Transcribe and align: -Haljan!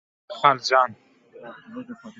-Haljan! 0.41 0.91